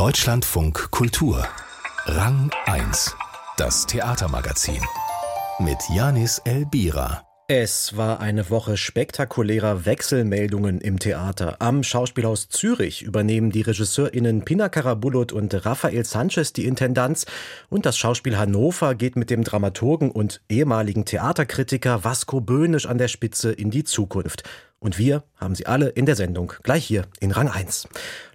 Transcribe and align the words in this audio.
Deutschlandfunk 0.00 0.90
Kultur 0.90 1.46
Rang 2.06 2.50
1 2.64 3.14
Das 3.58 3.84
Theatermagazin 3.84 4.80
mit 5.58 5.76
Janis 5.94 6.38
Elbira 6.46 7.22
es 7.52 7.96
war 7.96 8.20
eine 8.20 8.48
Woche 8.48 8.76
spektakulärer 8.76 9.84
Wechselmeldungen 9.84 10.80
im 10.80 11.00
Theater. 11.00 11.56
Am 11.58 11.82
Schauspielhaus 11.82 12.48
Zürich 12.48 13.02
übernehmen 13.02 13.50
die 13.50 13.62
RegisseurInnen 13.62 14.44
Pina 14.44 14.68
Karabulut 14.68 15.32
und 15.32 15.66
Rafael 15.66 16.04
Sanchez 16.04 16.52
die 16.52 16.66
Intendanz 16.66 17.26
und 17.68 17.86
das 17.86 17.98
Schauspiel 17.98 18.38
Hannover 18.38 18.94
geht 18.94 19.16
mit 19.16 19.30
dem 19.30 19.42
Dramaturgen 19.42 20.12
und 20.12 20.40
ehemaligen 20.48 21.04
Theaterkritiker 21.04 22.04
Vasco 22.04 22.40
Böhnisch 22.40 22.86
an 22.86 22.98
der 22.98 23.08
Spitze 23.08 23.50
in 23.50 23.72
die 23.72 23.82
Zukunft. 23.82 24.44
Und 24.78 24.96
wir 24.96 25.24
haben 25.36 25.56
sie 25.56 25.66
alle 25.66 25.88
in 25.88 26.06
der 26.06 26.14
Sendung, 26.14 26.52
gleich 26.62 26.86
hier 26.86 27.02
in 27.18 27.32
Rang 27.32 27.48
1. 27.48 27.88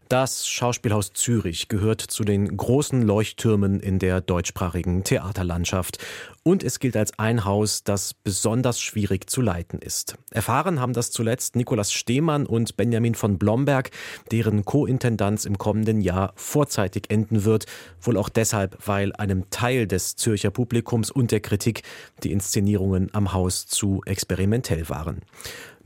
Das 0.08 0.48
Schauspielhaus 0.48 1.14
Zürich 1.14 1.68
gehört 1.68 2.00
zu 2.00 2.24
den 2.24 2.56
großen 2.56 3.02
Leuchttürmen 3.02 3.80
in 3.80 3.98
der 3.98 4.22
deutschsprachigen 4.22 5.04
Theaterlandschaft 5.04 5.98
und 6.44 6.64
es 6.64 6.80
gilt 6.80 6.96
als 6.96 7.18
ein 7.18 7.44
Haus, 7.44 7.84
das 7.84 8.14
besonders 8.14 8.80
schwierig 8.80 9.28
zu 9.28 9.42
leiten 9.42 9.80
ist. 9.80 10.16
Erfahren 10.30 10.80
haben 10.80 10.94
das 10.94 11.10
zuletzt 11.10 11.56
Nikolaus 11.56 11.92
Stehmann 11.92 12.46
und 12.46 12.78
Benjamin 12.78 13.16
von 13.16 13.40
Blomberg, 13.40 13.90
deren 14.30 14.64
Co-Intendanz 14.64 15.46
im 15.46 15.58
kommenden 15.58 16.02
Jahr 16.02 16.34
vorzeitig 16.36 17.10
enden 17.10 17.44
wird, 17.44 17.66
wohl 18.00 18.18
auch 18.18 18.30
deshalb, 18.30 18.78
weil 18.86 19.12
einem 19.14 19.50
Teil 19.50 19.88
des 19.88 20.16
Zürcher 20.16 20.52
Publikums 20.52 21.10
und 21.10 21.32
der 21.32 21.40
Kritik 21.40 21.82
die 22.22 22.32
Inszenierungen 22.32 23.10
am 23.14 23.34
Haus 23.34 23.66
zu 23.66 24.04
experimentell 24.06 24.88
waren. 24.88 25.22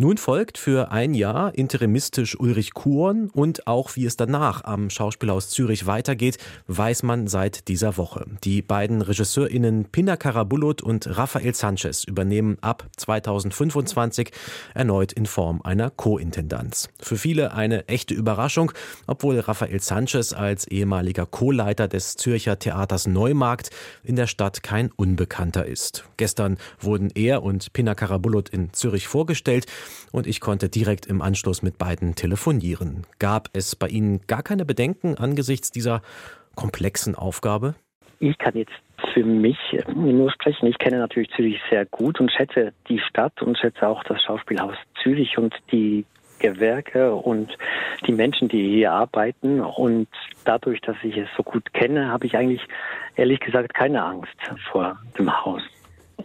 Nun 0.02 0.16
folgt 0.16 0.58
für 0.58 0.92
ein 0.92 1.14
Jahr 1.14 1.54
interimistisch 1.56 2.40
Ulrich 2.40 2.74
Kuhn 2.74 3.30
und 3.34 3.68
auch 3.68 3.98
wie 3.98 4.06
es 4.06 4.16
danach 4.16 4.64
am 4.64 4.90
Schauspielhaus 4.90 5.50
Zürich 5.50 5.88
weitergeht, 5.88 6.38
weiß 6.68 7.04
man 7.04 7.28
seit 7.28 7.68
dieser 7.68 7.98
Woche. 7.98 8.26
Die 8.46 8.62
beiden 8.62 9.02
RegisseurInnen 9.02 9.90
Pina 9.92 10.16
Karabulut 10.16 10.82
und 10.82 11.18
Rafael 11.18 11.54
Sanchez 11.54 12.06
übernehmen 12.06 12.58
ab 12.62 12.88
2025 12.96 14.32
erneut 14.74 15.12
in 15.12 15.26
Form 15.26 15.62
einer 15.64 15.90
Co-Intendanz. 15.90 16.88
Für 17.02 17.18
viele 17.18 17.52
eine 17.52 17.90
echte 17.90 18.14
Überraschung, 18.14 18.72
obwohl 19.06 19.38
Rafael 19.40 19.82
Sanchez 19.82 20.32
als 20.32 20.66
ehemaliger 20.66 21.26
Co-Leiter 21.26 21.90
des 21.90 22.16
Zürcher 22.16 22.58
Theaters 22.58 23.06
Neumarkt 23.06 23.70
in 24.06 24.16
der 24.16 24.28
Stadt 24.28 24.64
kein 24.64 24.94
Unbekannter 24.94 25.66
ist. 25.66 26.06
Gestern 26.16 26.58
wurden 26.80 27.10
er 27.16 27.44
und 27.44 27.74
Pina 27.74 27.96
Karabulut 27.96 28.48
in 28.48 28.72
Zürich 28.72 29.10
vorgestellt 29.10 29.66
und 30.12 30.28
ich 30.28 30.40
konnte 30.40 30.70
direkt 30.70 31.06
im 31.06 31.22
Anschluss 31.22 31.62
mit 31.62 31.78
beiden 31.78 32.16
telefonieren. 32.16 33.06
Gab 33.20 33.50
es 33.54 33.76
bei 33.76 33.88
Ihnen 33.88 34.22
gar 34.28 34.44
keine 34.44 34.66
Bedenken 34.66 35.16
angesichts 35.16 35.72
dieser 35.72 36.02
komplexen 36.56 37.16
Aufgabe? 37.16 37.76
Ich 38.20 38.38
kann 38.38 38.56
jetzt 38.56 38.74
für 39.14 39.24
mich 39.24 39.58
nur 39.96 40.32
sprechen. 40.32 40.68
Ich 40.68 40.78
kenne 40.78 40.98
natürlich 40.98 41.30
Zürich 41.36 41.60
sehr 41.70 41.86
gut 41.86 42.20
und 42.20 42.32
schätze 42.32 42.74
die 42.90 43.00
Stadt 43.00 43.42
und 43.42 43.58
schätze 43.58 43.88
auch 43.88 44.04
das 44.04 44.22
Schauspielhaus 44.22 44.76
Zürich 45.02 45.38
und 45.38 45.56
die 45.72 46.06
Gewerke 46.40 47.14
und 47.14 47.58
die 48.08 48.12
Menschen, 48.12 48.48
die 48.48 48.70
hier 48.70 48.92
arbeiten. 48.92 49.62
Und 49.62 50.08
dadurch, 50.46 50.82
dass 50.82 50.98
ich 51.04 51.16
es 51.18 51.28
so 51.38 51.44
gut 51.44 51.74
kenne, 51.74 52.10
habe 52.12 52.26
ich 52.26 52.36
eigentlich 52.36 52.62
ehrlich 53.16 53.40
gesagt 53.40 53.74
keine 53.74 54.04
Angst 54.04 54.36
vor 54.72 54.98
dem 55.18 55.46
Haus. 55.46 55.62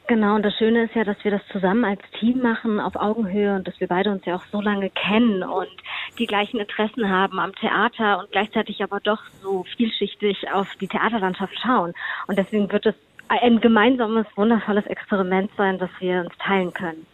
Genau, 0.06 0.34
und 0.34 0.42
das 0.42 0.55
Schöne 0.58 0.84
ist 0.84 0.94
ja, 0.94 1.02
dass 1.02 1.16
wir 1.24 1.30
das 1.30 1.41
zusammen 1.50 1.84
als 1.84 2.02
Team 2.20 2.42
machen, 2.42 2.78
auf 2.78 2.94
Augenhöhe 2.94 3.56
und 3.56 3.66
dass 3.66 3.80
wir 3.80 3.88
beide 3.88 4.11
uns 4.11 4.22
ja 4.27 4.36
auch 4.36 4.44
so 4.52 4.61
lange 4.61 4.91
kennen 4.91 5.42
und 5.42 5.70
die 6.19 6.27
gleichen 6.27 6.61
Interessen 6.61 7.08
haben 7.08 7.38
am 7.38 7.55
Theater 7.55 8.19
und 8.19 8.30
gleichzeitig 8.30 8.83
aber 8.83 9.00
doch 9.00 9.22
so 9.41 9.64
vielschichtig 9.77 10.50
auf 10.52 10.69
die 10.78 10.88
Theaterlandschaft 10.88 11.58
schauen. 11.58 11.94
Und 12.27 12.38
deswegen 12.38 12.70
wird 12.70 12.84
es 12.84 12.94
ein 13.28 13.62
gemeinsames, 13.62 14.27
wundervolles 14.36 14.86
Experiment 14.86 15.50
sein, 15.56 15.78
das 15.78 15.91
wir 16.00 16.20
uns 16.20 16.36
teilen 16.36 16.74
können. 16.74 17.06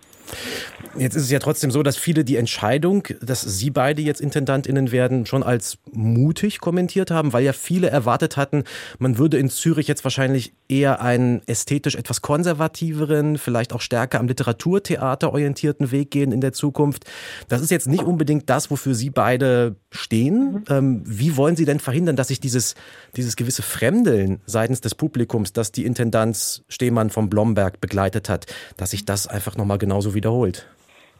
Jetzt 0.96 1.14
ist 1.14 1.24
es 1.24 1.30
ja 1.30 1.38
trotzdem 1.38 1.70
so, 1.70 1.82
dass 1.82 1.96
viele 1.96 2.24
die 2.24 2.36
Entscheidung, 2.36 3.06
dass 3.20 3.42
Sie 3.42 3.70
beide 3.70 4.02
jetzt 4.02 4.20
Intendantinnen 4.20 4.91
werden, 4.91 5.24
schon 5.24 5.42
als 5.42 5.78
mutig 5.92 6.58
kommentiert 6.58 7.10
haben, 7.10 7.32
weil 7.32 7.44
ja 7.44 7.52
viele 7.52 7.88
erwartet 7.88 8.36
hatten, 8.36 8.64
man 8.98 9.16
würde 9.16 9.38
in 9.38 9.50
Zürich 9.50 9.86
jetzt 9.86 10.02
wahrscheinlich 10.02 10.52
eher 10.69 11.00
einen 11.00 11.46
ästhetisch 11.46 11.94
etwas 11.94 12.22
konservativeren, 12.22 13.38
vielleicht 13.38 13.72
auch 13.72 13.80
stärker 13.80 14.19
am 14.19 14.26
Literaturtheater 14.26 15.32
orientierten 15.32 15.92
Weg 15.92 16.10
gehen 16.10 16.32
in 16.32 16.40
der 16.40 16.52
Zukunft. 16.52 17.04
Das 17.48 17.62
ist 17.62 17.70
jetzt 17.70 17.86
nicht 17.86 18.02
unbedingt 18.02 18.50
das, 18.50 18.70
wofür 18.70 18.94
Sie 18.94 19.10
beide 19.10 19.76
stehen. 19.90 20.52
Mhm. 20.52 20.64
Ähm, 20.69 21.02
wie 21.04 21.36
wollen 21.36 21.56
Sie 21.56 21.64
denn 21.64 21.78
verhindern, 21.78 22.16
dass 22.16 22.28
sich 22.28 22.40
dieses, 22.40 22.74
dieses 23.16 23.36
gewisse 23.36 23.62
Fremdeln 23.62 24.40
seitens 24.46 24.80
des 24.80 24.96
Publikums, 24.96 25.52
das 25.52 25.70
die 25.70 25.84
Intendanz 25.84 26.62
Stehmann 26.69 27.10
vom 27.10 27.30
Blomberg 27.30 27.80
begleitet 27.80 28.28
hat, 28.28 28.46
dass 28.76 28.90
sich 28.90 29.04
das 29.04 29.26
einfach 29.26 29.56
nochmal 29.56 29.78
genauso 29.78 30.14
wiederholt? 30.20 30.66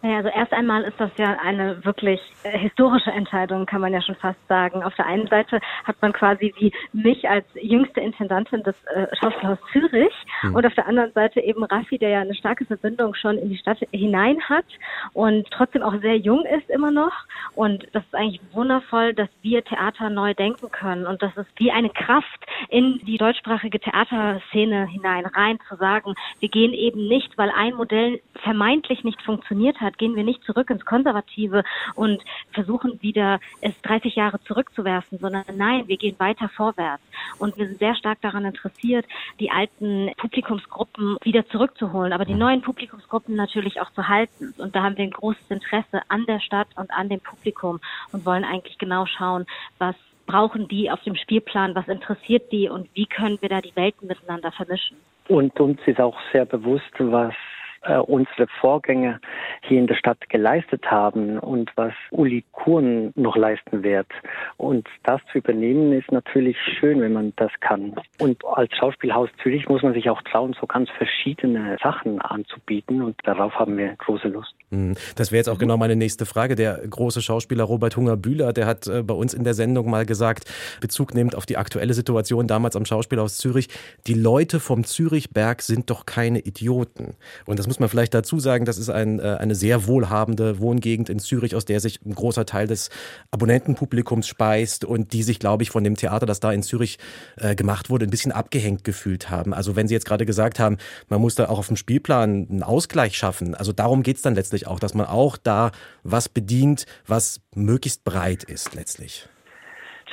Naja, 0.03 0.17
also 0.19 0.31
erst 0.31 0.53
einmal 0.53 0.83
ist 0.85 0.99
das 0.99 1.11
ja 1.19 1.37
eine 1.43 1.85
wirklich 1.85 2.21
äh, 2.43 2.57
historische 2.59 3.11
Entscheidung, 3.11 3.67
kann 3.67 3.83
man 3.83 3.93
ja 3.93 4.01
schon 4.01 4.15
fast 4.15 4.39
sagen. 4.49 4.83
Auf 4.83 4.95
der 4.95 5.07
einen 5.07 5.27
Seite 5.27 5.61
hat 5.85 5.97
man 6.01 6.13
quasi 6.15 6.55
wie 6.59 6.73
mich 6.93 7.29
als 7.29 7.45
jüngste 7.55 8.01
Intendantin 8.01 8.63
des 8.63 8.75
äh, 8.95 9.07
Schauspielhaus 9.21 9.59
Zürich 9.73 10.15
mhm. 10.43 10.55
und 10.55 10.67
auf 10.67 10.75
der 10.75 10.87
anderen 10.87 11.13
Seite 11.13 11.41
eben 11.41 11.65
Raffi, 11.65 11.99
der 11.99 12.09
ja 12.09 12.21
eine 12.21 12.35
starke 12.35 12.65
Verbindung 12.65 13.15
schon 13.15 13.37
in 13.37 13.51
die 13.51 13.59
Stadt 13.59 13.79
hinein 13.93 14.41
hat 14.49 14.65
und 15.13 15.47
trotzdem 15.51 15.83
auch 15.83 15.95
sehr 16.01 16.17
jung 16.17 16.47
ist 16.47 16.71
immer 16.71 16.91
noch. 16.91 17.13
Und 17.55 17.87
das 17.93 18.03
ist 18.05 18.15
eigentlich 18.15 18.41
wundervoll, 18.53 19.13
dass 19.13 19.29
wir 19.43 19.63
Theater 19.65 20.09
neu 20.09 20.33
denken 20.33 20.71
können 20.71 21.07
und 21.07 21.23
das 21.23 21.37
ist 21.37 21.49
wie 21.57 21.73
eine 21.73 21.91
Kraft 21.91 22.47
in 22.71 23.01
die 23.05 23.19
deutschsprachige 23.19 23.81
Theaterszene 23.81 24.87
hinein 24.87 25.27
rein 25.27 25.59
zu 25.69 25.77
sagen, 25.77 26.15
wir 26.39 26.49
gehen 26.49 26.73
eben 26.73 27.07
nicht, 27.07 27.37
weil 27.37 27.51
ein 27.51 27.75
Modell 27.75 28.21
vermeintlich 28.43 29.05
nicht 29.05 29.21
funktioniert 29.23 29.81
hat, 29.81 29.90
hat, 29.91 29.99
gehen 29.99 30.17
wir 30.17 30.25
nicht 30.25 30.43
zurück 30.45 30.71
ins 30.71 30.85
Konservative 30.85 31.65
und 31.95 32.23
versuchen 32.53 33.03
wieder 33.03 33.41
es 33.61 33.81
30 33.83 34.15
Jahre 34.15 34.41
zurückzuwerfen, 34.41 35.19
sondern 35.19 35.45
nein, 35.57 35.89
wir 35.89 35.97
gehen 35.97 36.17
weiter 36.19 36.49
vorwärts. 36.49 37.03
Und 37.39 37.57
wir 37.59 37.67
sind 37.67 37.79
sehr 37.79 37.95
stark 37.95 38.21
daran 38.21 38.45
interessiert, 38.45 39.07
die 39.39 39.51
alten 39.51 40.11
Publikumsgruppen 40.17 41.17
wieder 41.23 41.47
zurückzuholen, 41.49 42.13
aber 42.13 42.25
die 42.25 42.35
neuen 42.35 42.63
Publikumsgruppen 42.63 43.35
natürlich 43.35 43.81
auch 43.81 43.91
zu 43.93 44.09
halten. 44.09 44.55
Und 44.59 44.75
da 44.75 44.83
haben 44.83 44.97
wir 44.97 45.05
ein 45.05 45.11
großes 45.11 45.51
Interesse 45.51 46.03
an 46.09 46.25
der 46.27 46.41
Stadt 46.41 46.69
und 46.77 46.91
an 46.91 47.09
dem 47.09 47.21
Publikum 47.21 47.81
und 48.13 48.25
wollen 48.25 48.45
eigentlich 48.45 48.79
genau 48.79 49.07
schauen, 49.07 49.47
was 49.79 49.97
brauchen 50.27 50.69
die 50.69 50.91
auf 50.91 51.03
dem 51.03 51.17
Spielplan, 51.17 51.75
was 51.75 51.89
interessiert 51.89 52.53
die 52.53 52.69
und 52.69 52.89
wie 52.95 53.07
können 53.07 53.39
wir 53.41 53.49
da 53.49 53.61
die 53.61 53.75
Welten 53.75 54.07
miteinander 54.07 54.53
vermischen. 54.53 54.97
Und 55.27 55.59
uns 55.59 55.81
ist 55.87 56.01
auch 56.01 56.17
sehr 56.33 56.45
bewusst, 56.45 56.93
was 56.99 57.35
äh, 57.83 57.97
unsere 57.97 58.47
Vorgänger 58.61 59.21
hier 59.63 59.79
in 59.79 59.87
der 59.87 59.95
Stadt 59.95 60.29
geleistet 60.29 60.91
haben 60.91 61.39
und 61.39 61.71
was 61.77 61.93
Uli 62.11 62.45
Kuhn 62.53 63.13
noch 63.15 63.37
leisten 63.37 63.83
wird. 63.83 64.09
Und 64.57 64.89
das 65.05 65.21
zu 65.33 65.39
übernehmen 65.39 65.93
ist 65.93 66.13
natürlich 66.13 66.57
schön, 66.79 67.01
wenn 67.01 67.13
man 67.13 67.33
das 67.37 67.53
kann. 67.61 67.95
Und 68.19 68.45
als 68.45 68.75
Schauspielhaus 68.77 69.31
Zürich 69.43 69.69
muss 69.69 69.83
man 69.83 69.95
sich 69.95 70.11
auch 70.11 70.23
trauen, 70.23 70.55
so 70.61 70.67
ganz 70.67 70.91
verschiedene 70.91 71.77
Sachen 71.83 72.21
anzubieten 72.21 73.03
und 73.03 73.17
darauf 73.25 73.55
haben 73.59 73.77
wir 73.77 73.95
große 73.97 74.29
Lust. 74.29 74.55
Hm, 74.73 74.95
das 75.17 75.33
wäre 75.33 75.39
jetzt 75.39 75.49
auch 75.49 75.59
genau 75.59 75.77
meine 75.77 75.97
nächste 75.97 76.27
Frage. 76.27 76.55
Der 76.55 76.79
große 76.89 77.23
Schauspieler 77.23 77.65
Robert 77.65 77.97
Hunger-Bühler, 77.97 78.53
der 78.53 78.67
hat 78.67 78.87
äh, 78.87 79.03
bei 79.03 79.15
uns 79.15 79.35
in 79.35 79.43
der 79.43 79.55
Sendung 79.55 79.91
mal 79.91 80.07
gesagt, 80.07 80.45
Bezug 80.81 81.13
nehmend 81.13 81.35
auf 81.35 81.45
die 81.45 81.57
aktuelle 81.57 81.93
Situation 81.93 82.47
damals 82.47 82.77
am 82.77 82.85
Schauspielhaus 82.85 83.37
Zürich, 83.37 83.69
die 84.07 84.15
Leute 84.15 84.61
vom 84.61 84.85
Zürichberg 84.85 85.63
sind 85.63 85.91
doch 85.91 86.07
keine 86.07 86.39
Idioten. 86.39 87.15
Und 87.47 87.59
das 87.59 87.67
muss 87.67 87.81
man 87.81 87.89
vielleicht 87.89 88.15
dazu 88.15 88.39
sagen, 88.39 88.65
das 88.65 88.79
ist 88.79 88.91
ein, 88.91 89.19
äh, 89.19 89.37
eine 89.41 89.57
sehr 89.57 89.89
wohlhabende 89.89 90.61
Wohngegend 90.61 91.09
in 91.09 91.19
Zürich, 91.19 91.57
aus 91.57 91.65
der 91.65 91.81
sich 91.81 92.01
ein 92.07 92.15
großer 92.15 92.47
Teil 92.47 92.69
des 92.69 92.91
Abonnentenpublikums 93.33 94.29
speist 94.29 94.85
und 94.85 95.13
die 95.13 95.25
sich, 95.25 95.41
glaube 95.41 95.65
ich, 95.65 95.71
von 95.71 95.83
dem 95.83 95.97
Theater, 95.97 96.27
das 96.27 96.39
da 96.39 96.53
in 96.53 96.63
Zürich 96.63 96.99
äh, 97.39 97.57
gemacht 97.57 97.91
wurde, 97.91 98.07
ein 98.07 98.11
bisschen 98.11 98.31
abgehängt 98.31 98.85
gefühlt 98.85 99.31
haben. 99.31 99.53
Also 99.53 99.75
wenn 99.75 99.89
Sie 99.89 99.95
jetzt 99.95 100.07
gerade 100.07 100.27
gesagt 100.27 100.61
haben, 100.61 100.79
man 101.09 101.21
muss 101.21 101.35
da 101.35 101.49
auch 101.49 101.59
auf 101.59 101.67
dem 101.67 101.77
Spielplan 101.77 102.47
einen 102.49 102.63
Ausgleich 102.63 103.17
schaffen, 103.17 103.57
also 103.57 103.73
darum 103.73 104.05
geht 104.05 104.17
es 104.17 104.23
dann 104.23 104.37
letztlich 104.37 104.60
auch, 104.67 104.81
dass 104.81 104.95
man 104.95 105.07
auch 105.07 105.37
da 105.37 105.73
was 106.03 106.29
bedient, 106.29 106.87
was 107.07 107.41
möglichst 107.55 108.05
breit 108.05 108.45
ist 108.45 108.75
letztlich. 108.75 109.29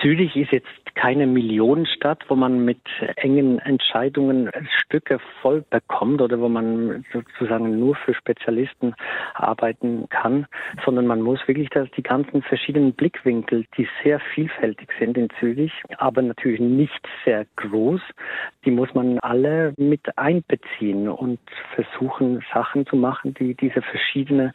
Zürich 0.01 0.35
ist 0.35 0.51
jetzt 0.51 0.67
keine 0.95 1.27
Millionenstadt, 1.27 2.23
wo 2.27 2.35
man 2.35 2.65
mit 2.65 2.81
engen 3.15 3.59
Entscheidungen 3.59 4.49
Stücke 4.83 5.19
voll 5.41 5.63
bekommt 5.69 6.21
oder 6.21 6.39
wo 6.39 6.49
man 6.49 7.05
sozusagen 7.13 7.79
nur 7.79 7.95
für 7.95 8.13
Spezialisten 8.13 8.95
arbeiten 9.35 10.07
kann, 10.09 10.47
sondern 10.83 11.05
man 11.05 11.21
muss 11.21 11.39
wirklich 11.47 11.69
dass 11.69 11.89
die 11.91 12.03
ganzen 12.03 12.41
verschiedenen 12.41 12.93
Blickwinkel, 12.93 13.65
die 13.77 13.87
sehr 14.03 14.19
vielfältig 14.33 14.89
sind 14.99 15.17
in 15.17 15.29
Zürich, 15.39 15.71
aber 15.97 16.21
natürlich 16.21 16.59
nicht 16.59 17.07
sehr 17.23 17.45
groß, 17.55 18.01
die 18.65 18.71
muss 18.71 18.93
man 18.93 19.19
alle 19.19 19.73
mit 19.77 20.17
einbeziehen 20.17 21.07
und 21.07 21.39
versuchen, 21.75 22.43
Sachen 22.53 22.85
zu 22.87 22.95
machen, 22.95 23.33
die 23.35 23.55
diese 23.55 23.81
verschiedenen 23.81 24.51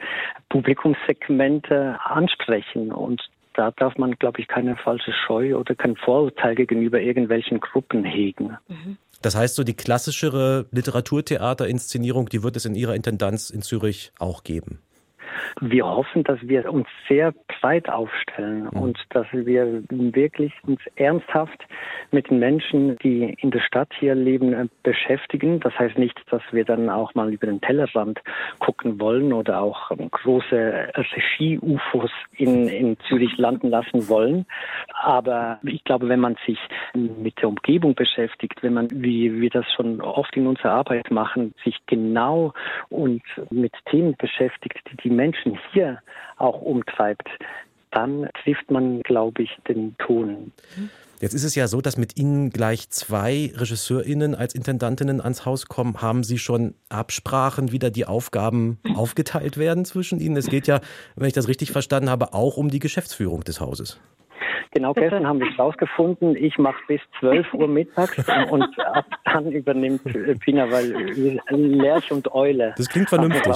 Publikumssegmente 0.48 1.98
ansprechen. 2.04 2.92
Und 2.92 3.22
da 3.54 3.70
darf 3.70 3.96
man, 3.96 4.12
glaube 4.12 4.40
ich, 4.40 4.48
keine 4.48 4.76
falsche 4.76 5.12
Scheu 5.12 5.56
oder 5.56 5.74
kein 5.74 5.96
Vorurteil 5.96 6.54
gegenüber 6.54 7.00
irgendwelchen 7.00 7.60
Gruppen 7.60 8.04
hegen. 8.04 8.56
Mhm. 8.68 8.96
Das 9.22 9.36
heißt, 9.36 9.54
so 9.54 9.62
die 9.62 9.74
klassischere 9.74 10.66
Literaturtheaterinszenierung, 10.72 12.28
die 12.28 12.42
wird 12.42 12.56
es 12.56 12.64
in 12.64 12.74
Ihrer 12.74 12.94
Intendanz 12.94 13.50
in 13.50 13.62
Zürich 13.62 14.12
auch 14.18 14.42
geben. 14.42 14.80
Wir 15.60 15.86
hoffen, 15.86 16.24
dass 16.24 16.38
wir 16.42 16.72
uns 16.72 16.86
sehr 17.08 17.32
breit 17.60 17.88
aufstellen 17.88 18.68
mhm. 18.72 18.80
und 18.80 18.98
dass 19.10 19.26
wir 19.32 19.82
wirklich 19.88 20.52
uns 20.66 20.80
ernsthaft 20.96 21.66
mit 22.10 22.30
den 22.30 22.38
Menschen, 22.38 22.96
die 22.98 23.34
in 23.38 23.50
der 23.50 23.60
Stadt 23.60 23.88
hier 23.98 24.14
leben, 24.14 24.52
äh, 24.52 24.66
beschäftigen. 24.82 25.60
Das 25.60 25.78
heißt 25.78 25.98
nicht, 25.98 26.18
dass 26.30 26.42
wir 26.50 26.64
dann 26.64 26.88
auch 26.88 27.14
mal 27.14 27.32
über 27.32 27.46
den 27.46 27.60
Tellerrand 27.60 28.20
gucken 28.58 29.00
wollen 29.00 29.32
oder 29.32 29.60
auch 29.60 29.90
ähm, 29.90 30.10
große 30.10 30.92
Regie-UFOs 30.94 32.10
in, 32.36 32.68
in 32.68 32.96
Zürich 33.08 33.36
landen 33.38 33.68
lassen 33.68 34.08
wollen. 34.08 34.46
Aber 35.02 35.58
ich 35.62 35.84
glaube, 35.84 36.08
wenn 36.08 36.20
man 36.20 36.36
sich 36.46 36.58
mit 36.94 37.40
der 37.40 37.48
Umgebung 37.48 37.94
beschäftigt, 37.94 38.62
wenn 38.62 38.74
man, 38.74 38.88
wie 38.90 39.40
wir 39.40 39.50
das 39.50 39.66
schon 39.74 40.00
oft 40.00 40.36
in 40.36 40.46
unserer 40.46 40.72
Arbeit 40.72 41.10
machen, 41.10 41.54
sich 41.64 41.76
genau 41.86 42.52
und 42.88 43.22
mit 43.50 43.72
Themen 43.90 44.14
beschäftigt, 44.16 44.80
die 44.90 45.08
die 45.08 45.10
Menschen 45.10 45.31
hier 45.72 46.00
auch 46.36 46.60
umtreibt, 46.60 47.28
dann 47.90 48.28
trifft 48.42 48.70
man, 48.70 49.02
glaube 49.02 49.42
ich, 49.42 49.50
den 49.68 49.96
Ton. 49.98 50.52
Jetzt 51.20 51.34
ist 51.34 51.44
es 51.44 51.54
ja 51.54 51.68
so, 51.68 51.80
dass 51.80 51.96
mit 51.96 52.18
Ihnen 52.18 52.50
gleich 52.50 52.90
zwei 52.90 53.52
RegisseurInnen 53.54 54.34
als 54.34 54.56
Intendantinnen 54.56 55.20
ans 55.20 55.46
Haus 55.46 55.66
kommen. 55.66 56.02
Haben 56.02 56.24
Sie 56.24 56.36
schon 56.36 56.74
Absprachen, 56.88 57.70
wie 57.70 57.78
da 57.78 57.90
die 57.90 58.06
Aufgaben 58.06 58.80
aufgeteilt 58.96 59.56
werden 59.56 59.84
zwischen 59.84 60.18
Ihnen? 60.18 60.36
Es 60.36 60.48
geht 60.48 60.66
ja, 60.66 60.80
wenn 61.14 61.28
ich 61.28 61.32
das 61.32 61.46
richtig 61.46 61.70
verstanden 61.70 62.10
habe, 62.10 62.34
auch 62.34 62.56
um 62.56 62.70
die 62.70 62.80
Geschäftsführung 62.80 63.44
des 63.44 63.60
Hauses. 63.60 64.00
Genau, 64.70 64.92
gestern 64.94 65.26
haben 65.26 65.40
wir 65.40 65.50
es 65.50 65.58
rausgefunden. 65.58 66.36
Ich 66.36 66.58
mache 66.58 66.78
bis 66.88 67.00
12 67.20 67.54
Uhr 67.54 67.68
mittags 67.68 68.16
und 68.50 68.78
ab 68.80 69.06
dann 69.24 69.50
übernimmt 69.50 70.02
Pina, 70.40 70.70
weil 70.70 70.92
Lerch 71.50 72.10
und 72.12 72.32
Eule. 72.34 72.74
Das 72.76 72.88
klingt 72.88 73.08
vernünftig. 73.08 73.54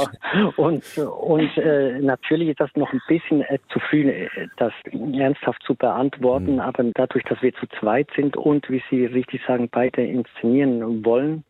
Und, 0.57 0.99
und 0.99 1.57
äh, 1.59 1.99
natürlich 2.01 2.51
ist 2.51 2.61
das 2.61 2.71
noch 2.77 2.93
ein 2.93 3.01
bisschen 3.09 3.43
äh, 3.43 3.59
zu 3.73 3.79
früh, 3.81 4.09
äh, 4.09 4.29
das 4.57 4.73
ernsthaft 4.93 5.63
zu 5.63 5.75
beantworten, 5.75 6.55
mhm. 6.55 6.61
aber 6.61 6.85
dadurch, 6.95 7.25
dass 7.25 7.41
wir 7.43 7.55
zu 7.55 7.67
zweit 7.81 8.09
sind 8.17 8.37
und, 8.37 8.69
wie 8.71 8.83
Sie 8.91 9.07
richtig 9.07 9.43
sagen, 9.47 9.69
beide 9.71 10.05
inszenieren 10.05 11.05
wollen, 11.05 11.45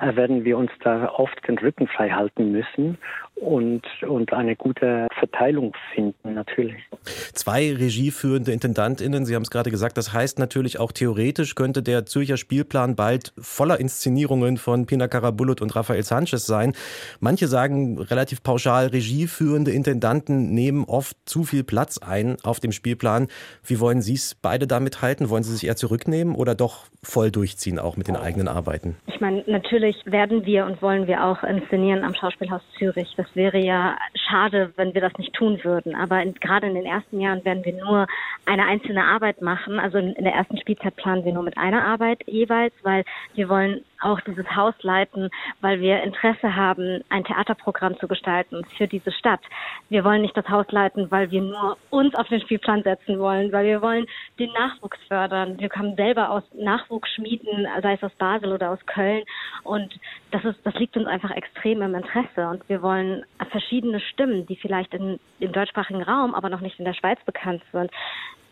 äh, 0.00 0.14
werden 0.16 0.44
wir 0.44 0.56
uns 0.58 0.70
da 0.80 1.10
oft 1.10 1.36
den 1.48 1.58
Rücken 1.58 1.86
frei 1.86 2.10
halten 2.10 2.52
müssen 2.52 2.98
und, 3.36 3.82
und 4.02 4.32
eine 4.32 4.56
gute 4.56 5.08
Verteilung 5.18 5.74
finden, 5.94 6.34
natürlich. 6.34 6.76
Zwei 7.04 7.72
regieführende 7.74 8.52
IntendantInnen, 8.52 9.26
Sie 9.26 9.34
haben 9.34 9.42
es 9.42 9.50
gerade 9.50 9.70
gesagt, 9.70 9.98
das 9.98 10.12
heißt 10.12 10.38
natürlich 10.38 10.80
auch 10.80 10.90
theoretisch 10.90 11.54
könnte 11.54 11.82
der 11.82 12.06
Zürcher 12.06 12.38
Spielplan 12.38 12.96
bald 12.96 13.32
voller 13.38 13.78
Inszenierungen 13.78 14.56
von 14.56 14.86
Pina 14.86 15.06
Karabulut 15.06 15.60
und 15.60 15.76
Rafael 15.76 16.02
Sanchez 16.02 16.46
sein. 16.46 16.72
Manche 17.20 17.46
sagen 17.46 17.98
relativ 17.98 18.42
pauschal, 18.42 18.86
regieführende 18.86 19.70
Intendanten 19.70 20.54
nehmen 20.54 20.84
oft 20.84 21.16
zu 21.26 21.44
viel 21.44 21.62
Platz 21.62 21.98
ein 21.98 22.36
auf 22.42 22.58
dem 22.60 22.72
Spielplan. 22.72 23.28
Wie 23.64 23.80
wollen 23.80 24.00
Sie 24.00 24.14
es 24.14 24.34
beide 24.34 24.66
damit 24.66 25.02
halten? 25.02 25.28
Wollen 25.28 25.42
Sie 25.42 25.52
sich 25.52 25.66
eher 25.66 25.76
zurücknehmen 25.76 26.34
oder 26.34 26.54
doch 26.54 26.86
voll 27.02 27.30
durchziehen, 27.30 27.78
auch 27.78 27.96
mit 27.96 28.08
den 28.08 28.16
eigenen 28.16 28.48
Arbeiten? 28.48 28.96
Ich 29.06 29.20
meine, 29.20 29.44
natürlich 29.46 29.96
werden 30.06 30.44
wir 30.44 30.66
und 30.66 30.80
wollen 30.82 31.06
wir 31.06 31.24
auch 31.24 31.42
inszenieren 31.42 32.02
am 32.02 32.14
Schauspielhaus 32.14 32.62
Zürich. 32.78 33.14
Das 33.16 33.25
das 33.26 33.36
wäre 33.36 33.58
ja 33.58 33.96
schade, 34.14 34.72
wenn 34.76 34.94
wir 34.94 35.00
das 35.00 35.16
nicht 35.18 35.34
tun 35.34 35.62
würden. 35.62 35.94
Aber 35.94 36.22
in, 36.22 36.34
gerade 36.34 36.66
in 36.66 36.74
den 36.74 36.86
ersten 36.86 37.20
Jahren 37.20 37.44
werden 37.44 37.64
wir 37.64 37.72
nur 37.72 38.06
eine 38.44 38.64
einzelne 38.64 39.04
Arbeit 39.04 39.42
machen. 39.42 39.78
Also 39.78 39.98
in, 39.98 40.12
in 40.12 40.24
der 40.24 40.34
ersten 40.34 40.58
Spielzeit 40.58 40.96
planen 40.96 41.24
wir 41.24 41.32
nur 41.32 41.42
mit 41.42 41.58
einer 41.58 41.84
Arbeit 41.84 42.22
jeweils, 42.26 42.72
weil 42.82 43.04
wir 43.34 43.48
wollen 43.48 43.82
auch 44.00 44.20
dieses 44.20 44.46
Haus 44.54 44.74
leiten, 44.82 45.30
weil 45.60 45.80
wir 45.80 46.02
Interesse 46.02 46.54
haben, 46.54 47.02
ein 47.08 47.24
Theaterprogramm 47.24 47.98
zu 47.98 48.06
gestalten 48.06 48.64
für 48.76 48.86
diese 48.86 49.10
Stadt. 49.10 49.40
Wir 49.88 50.04
wollen 50.04 50.22
nicht 50.22 50.36
das 50.36 50.48
Haus 50.48 50.66
leiten, 50.70 51.10
weil 51.10 51.30
wir 51.30 51.42
nur 51.42 51.76
uns 51.90 52.14
auf 52.14 52.28
den 52.28 52.40
Spielplan 52.40 52.82
setzen 52.82 53.18
wollen, 53.18 53.52
weil 53.52 53.66
wir 53.66 53.82
wollen 53.82 54.06
den 54.38 54.52
Nachwuchs 54.52 54.98
fördern. 55.08 55.58
Wir 55.58 55.68
kommen 55.68 55.96
selber 55.96 56.30
aus 56.30 56.44
Nachwuchsschmieden, 56.54 57.66
sei 57.82 57.94
es 57.94 58.02
aus 58.02 58.12
Basel 58.18 58.52
oder 58.52 58.70
aus 58.70 58.84
Köln. 58.86 59.24
Und 59.66 59.98
das 60.30 60.44
ist, 60.44 60.58
das 60.64 60.74
liegt 60.74 60.96
uns 60.96 61.06
einfach 61.06 61.30
extrem 61.30 61.82
im 61.82 61.94
Interesse. 61.94 62.48
Und 62.48 62.68
wir 62.68 62.82
wollen 62.82 63.24
verschiedene 63.50 64.00
Stimmen, 64.00 64.46
die 64.46 64.56
vielleicht 64.56 64.94
in, 64.94 65.18
im 65.40 65.52
deutschsprachigen 65.52 66.02
Raum, 66.02 66.34
aber 66.34 66.48
noch 66.48 66.60
nicht 66.60 66.78
in 66.78 66.84
der 66.84 66.94
Schweiz 66.94 67.18
bekannt 67.24 67.62
sind, 67.72 67.90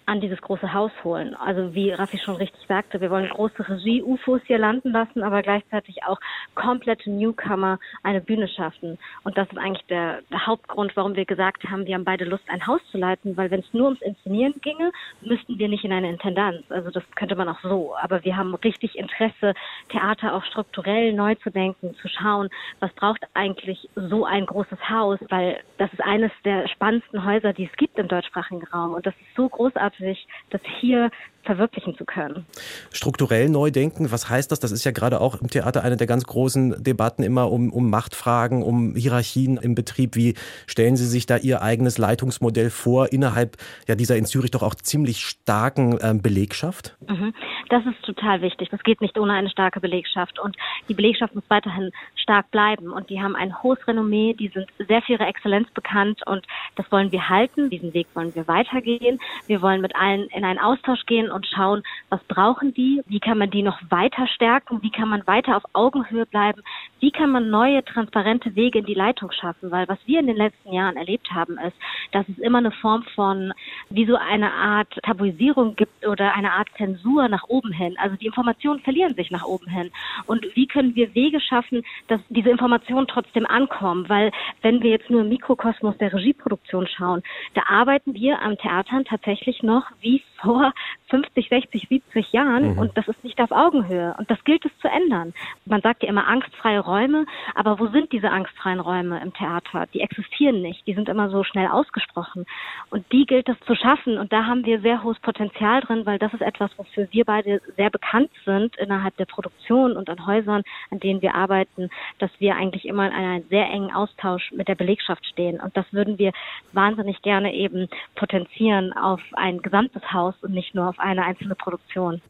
an 0.07 0.21
dieses 0.21 0.41
große 0.41 0.73
Haus 0.73 0.93
holen. 1.03 1.35
Also 1.35 1.75
wie 1.75 1.91
Raffi 1.91 2.19
schon 2.19 2.37
richtig 2.37 2.67
sagte, 2.67 3.01
wir 3.01 3.11
wollen 3.11 3.29
große 3.29 3.69
Regie-UFOs 3.69 4.43
hier 4.47 4.59
landen 4.59 4.93
lassen, 4.93 5.23
aber 5.23 5.43
gleichzeitig 5.43 6.05
auch 6.05 6.19
komplette 6.55 7.11
Newcomer 7.11 7.79
eine 8.03 8.21
Bühne 8.21 8.49
schaffen. 8.49 8.99
Und 9.23 9.39
das 9.39 9.49
ist 9.51 9.59
eigentlich 9.59 9.87
der, 9.87 10.21
der 10.31 10.47
Hauptgrund, 10.47 10.95
warum 10.97 11.17
wir 11.17 11.25
gesagt 11.25 11.65
haben, 11.65 11.87
wir 11.87 11.95
haben 11.95 12.05
beide 12.05 12.25
Lust, 12.25 12.45
ein 12.49 12.67
Haus 12.67 12.81
zu 12.91 12.99
leiten, 12.99 13.37
weil 13.37 13.51
wenn 13.51 13.61
es 13.61 13.73
nur 13.73 13.87
ums 13.87 14.03
Inszenieren 14.03 14.55
ginge, 14.61 14.93
müssten 15.23 15.59
wir 15.59 15.69
nicht 15.69 15.85
in 15.85 15.93
eine 15.93 16.11
Intendanz. 16.11 16.63
Also 16.69 16.91
das 16.91 17.05
könnte 17.15 17.37
man 17.37 17.49
auch 17.49 17.61
so. 17.63 17.95
Aber 17.97 18.25
wir 18.25 18.37
haben 18.37 18.55
richtig 18.57 18.99
Interesse, 18.99 19.55
Theater 19.89 20.35
auch 20.35 20.45
strukturell 20.45 21.13
neu 21.13 21.35
zu 21.37 21.51
denken, 21.51 21.95
zu 21.95 22.09
schauen, 22.09 22.51
was 22.81 22.93
braucht 22.93 23.25
eigentlich 23.33 23.89
so 23.95 24.25
ein 24.25 24.45
großes 24.47 24.91
Haus, 24.91 25.19
weil 25.31 25.61
das 25.79 25.93
ist 25.93 26.03
eines 26.03 26.31
der 26.45 26.69
spannendsten 26.69 27.25
Häuser, 27.25 27.53
die 27.53 27.65
es 27.65 27.77
gibt 27.77 27.99
im 27.99 28.09
deutschsprachigen 28.09 28.65
Raum. 28.65 28.95
Und 28.95 29.07
das 29.07 29.15
ist 29.15 29.37
so 29.37 29.49
großartig 29.49 29.94
sich 29.99 30.27
das 30.51 30.61
hier 30.81 31.11
verwirklichen 31.45 31.97
zu 31.97 32.05
können. 32.05 32.47
Strukturell 32.93 33.49
neu 33.49 33.71
denken, 33.71 34.11
was 34.11 34.29
heißt 34.29 34.51
das? 34.51 34.61
Das 34.61 34.73
ist 34.73 34.85
ja 34.85 34.91
gerade 34.91 35.21
auch 35.21 35.41
im 35.41 35.49
Theater 35.49 35.83
eine 35.83 35.97
der 35.97 36.07
ganz 36.07 36.25
großen 36.25 36.83
Debatten 36.83 37.23
immer 37.23 37.51
um, 37.51 37.73
um 37.73 37.91
Machtfragen, 37.91 38.63
um 38.63 38.95
Hierarchien 38.95 39.57
im 39.57 39.75
Betrieb. 39.75 40.17
Wie 40.17 40.35
stellen 40.67 40.97
Sie 40.97 41.07
sich 41.07 41.27
da 41.27 41.37
Ihr 41.37 41.63
eigenes 41.63 41.99
Leitungsmodell 41.99 42.71
vor 42.71 43.13
innerhalb 43.13 43.57
ja 43.87 43.95
dieser 43.95 44.17
in 44.17 44.27
Zürich 44.27 44.51
doch 44.51 44.63
auch 44.63 44.75
ziemlich 44.75 45.21
starken 45.21 45.99
ähm, 46.03 46.23
Belegschaft? 46.23 46.97
Mhm. 47.09 47.35
Das 47.69 47.85
ist 47.87 48.03
total 48.05 48.43
wichtig. 48.43 48.69
Das 48.71 48.83
geht 48.83 49.01
nicht 49.01 49.19
ohne 49.19 49.33
eine 49.33 49.51
starke 49.51 49.81
Belegschaft. 49.81 50.39
Und 50.39 50.57
die 50.89 50.95
Belegschaft 50.95 51.35
muss 51.35 51.45
weiterhin 51.49 51.91
stark 52.17 52.51
bleiben. 52.51 52.93
Und 52.93 53.11
die 53.11 53.21
haben 53.21 53.37
ein 53.37 53.63
hohes 53.63 53.79
Renommee, 53.87 54.35
die 54.35 54.49
sind 54.49 54.67
sehr 54.89 55.03
für 55.03 55.13
ihre 55.13 55.27
Exzellenz 55.27 55.71
bekannt 55.71 56.21
und 56.27 56.47
das 56.77 56.91
wollen 56.91 57.13
wir 57.13 57.29
halten. 57.29 57.71
Diesen 57.71 57.95
Weg 57.95 58.07
wollen 58.15 58.35
wir 58.35 58.49
weitergehen. 58.49 59.19
Wir 59.47 59.63
wollen 59.63 59.81
mit 59.81 59.95
allen 59.97 60.29
in 60.29 60.45
einen 60.45 60.59
Austausch 60.59 61.05
gehen 61.07 61.31
und 61.35 61.47
schauen, 61.47 61.83
was 62.09 62.23
brauchen 62.25 62.73
die, 62.73 63.03
wie 63.07 63.21
kann 63.21 63.39
man 63.39 63.51
die 63.51 63.63
noch 63.63 63.79
weiter 63.91 64.27
stärken, 64.29 64.83
wie 64.83 64.91
kann 64.91 65.09
man 65.09 65.27
weiter 65.27 65.57
auf 65.57 65.65
Augenhöhe 65.73 66.27
bleiben, 66.27 66.63
wie 67.01 67.11
kann 67.11 67.31
man 67.31 67.51
neue 67.51 67.85
transparente 67.85 68.55
Wege 68.57 68.79
in 68.79 68.87
die 68.87 68.95
Leitung 68.95 69.31
schaffen, 69.33 69.71
weil 69.71 69.89
was 69.89 69.99
wir 70.07 70.21
in 70.21 70.27
den 70.27 70.37
letzten 70.37 70.73
Jahren 70.73 70.97
erlebt 70.97 71.31
haben, 71.33 71.59
ist, 71.59 71.77
dass 72.13 72.29
es 72.29 72.39
immer 72.39 72.59
eine 72.59 72.71
Form 72.71 73.03
von, 73.15 73.53
wie 73.91 74.07
so 74.07 74.17
eine 74.17 74.53
Art 74.53 74.89
Tabuisierung 75.03 75.77
gibt 75.77 76.07
oder 76.07 76.35
eine 76.35 76.53
Art 76.53 76.69
Zensur 76.79 77.29
nach 77.29 77.45
oben 77.49 77.73
hin. 77.73 77.97
Also 77.99 78.17
die 78.17 78.27
Informationen 78.27 78.81
verlieren 78.81 79.15
sich 79.15 79.31
nach 79.31 79.45
oben 79.45 79.69
hin. 79.69 79.91
Und 80.27 80.47
wie 80.55 80.67
können 80.67 80.95
wir 80.95 81.15
Wege 81.15 81.41
schaffen, 81.41 81.83
dass 82.09 82.21
diese 82.29 82.51
Informationen 82.51 83.07
trotzdem 83.07 83.47
ankommen? 83.47 84.09
Weil 84.09 84.31
wenn 84.63 84.83
wir 84.83 84.91
jetzt 84.91 85.11
nur 85.11 85.23
im 85.23 85.29
Mikrokosmos 85.29 85.99
der 85.99 86.13
Regieproduktion 86.13 86.87
schauen, 86.87 87.23
da 87.55 87.63
arbeiten 87.69 88.15
wir 88.15 88.41
am 88.41 88.57
Theatern 88.57 89.05
tatsächlich 89.05 89.63
noch 89.63 89.85
wie 90.01 90.23
vor 90.41 90.73
50, 91.15 91.49
60, 91.49 91.89
70 91.89 92.33
Jahren 92.33 92.73
mhm. 92.73 92.79
und 92.79 92.97
das 92.97 93.07
ist 93.07 93.23
nicht 93.23 93.41
auf 93.41 93.53
Augenhöhe 93.53 94.17
und 94.19 94.29
das 94.29 94.43
gilt 94.43 94.65
es 94.65 94.77
zu 94.79 94.89
ändern. 94.89 95.33
Man 95.65 95.81
sagt 95.81 96.03
ja 96.03 96.09
immer 96.09 96.27
angstfreie 96.27 96.81
Räume, 96.81 97.27
aber 97.55 97.79
wo 97.79 97.87
sind 97.87 98.11
diese 98.11 98.31
angstfreien 98.31 98.81
Räume 98.81 99.21
im 99.23 99.33
Theater? 99.33 99.87
Die 99.95 100.01
existieren 100.01 100.61
nicht, 100.61 100.85
die 100.89 100.95
sind 100.95 101.09
immer 101.09 101.31
so 101.31 101.45
schnell 101.45 101.69
ausgesprochen 101.69 102.47
und 102.91 103.05
die 103.13 103.27
gilt 103.27 103.49
es 103.49 103.57
zu 103.61 103.77
schaffen 103.77 104.19
und 104.19 104.33
da 104.33 104.47
haben 104.47 104.65
wir 104.67 104.81
sehr 104.81 105.05
hohes 105.05 105.21
Potenzial 105.21 105.83
drin, 105.83 106.05
weil 106.05 106.19
das 106.19 106.35
ist 106.35 106.43
etwas, 106.43 106.77
wofür 106.77 107.07
wir 107.13 107.25
beide 107.25 107.61
sehr 107.77 107.91
bekannt 107.91 108.31
sind 108.45 108.77
innerhalb 108.77 109.17
der 109.17 109.27
Produktion 109.27 109.97
und 109.97 110.11
an 110.11 110.27
Häusern, 110.27 110.63
an 110.91 110.99
denen 110.99 111.23
wir 111.23 111.37
arbeiten, 111.37 111.91
dass 112.19 112.31
wir 112.41 112.57
eigentlich 112.57 112.87
immer 112.87 113.07
in 113.07 113.13
einem 113.13 113.45
sehr 113.51 113.71
engen 113.71 113.93
Austausch 113.93 114.51
mit 114.51 114.67
der 114.67 114.75
Belegschaft 114.75 115.25
stehen 115.27 115.61
und 115.61 115.77
das 115.77 115.87
würden 115.93 116.19
wir 116.19 116.33
wahnsinnig 116.73 117.23
gerne 117.23 117.55
eben 117.55 117.89
potenzieren 118.17 118.93
auf 118.93 119.21
ein 119.35 119.63
gesamtes 119.63 120.03
Haus 120.13 120.35
und 120.43 120.53
nicht 120.53 120.75
nur 120.75 120.89
auf 120.89 120.99
eine 121.05 121.25
einzelne 121.25 121.55
Produktion. 121.55 122.21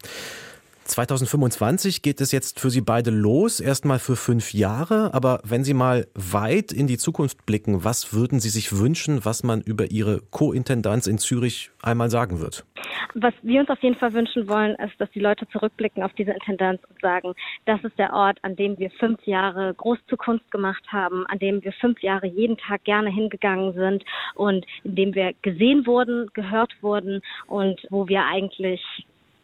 2025 0.85 2.03
geht 2.03 2.21
es 2.21 2.31
jetzt 2.31 2.61
für 2.61 2.71
Sie 2.71 2.83
beide 2.83 3.11
los, 3.11 3.61
erstmal 3.61 3.99
für 3.99 4.17
fünf 4.17 4.53
Jahre. 4.53 5.15
Aber 5.15 5.41
wenn 5.45 5.65
Sie 5.65 5.75
mal 5.75 6.07
weit 6.15 6.73
in 6.73 6.87
die 6.87 6.99
Zukunft 6.99 7.47
blicken, 7.47 7.85
was 7.85 8.13
würden 8.13 8.39
Sie 8.39 8.51
sich 8.51 8.79
wünschen, 8.79 9.25
was 9.25 9.43
man 9.43 9.61
über 9.63 9.91
Ihre 9.91 10.21
Co-Intendanz 10.31 11.07
in 11.07 11.19
Zürich 11.19 11.71
einmal 11.83 12.11
sagen 12.11 12.41
wird? 12.41 12.65
Was 13.15 13.33
wir 13.43 13.61
uns 13.61 13.71
auf 13.71 13.81
jeden 13.83 13.97
Fall 13.97 14.13
wünschen 14.13 14.49
wollen, 14.49 14.75
ist, 14.77 15.01
dass 15.01 15.11
die 15.13 15.21
Leute 15.21 15.49
zurückblicken 15.49 16.03
auf 16.03 16.13
diese 16.15 16.33
Intendanz 16.33 16.83
und 16.89 17.01
sagen, 17.01 17.35
das 17.65 17.83
ist 17.85 17.99
der 17.99 18.13
Ort, 18.13 18.39
an 18.43 18.57
dem 18.57 18.79
wir 18.79 18.91
fünf 18.91 19.23
Jahre 19.25 19.73
groß 19.75 19.99
zu 20.09 20.17
Kunst 20.17 20.51
gemacht 20.51 20.85
haben, 20.89 21.25
an 21.29 21.39
dem 21.39 21.63
wir 21.63 21.73
fünf 21.73 22.03
Jahre 22.03 22.27
jeden 22.27 22.59
Tag 22.59 22.85
gerne 22.85 23.11
hingegangen 23.11 23.73
sind 23.75 24.05
und 24.35 24.67
in 24.83 24.97
dem 24.97 25.15
wir 25.15 25.33
gesehen 25.43 25.87
wurden, 25.87 26.29
gehört 26.35 26.73
wurden 26.83 27.23
und 27.47 27.81
wo 27.91 28.09
wir 28.09 28.25
eigentlich 28.25 28.83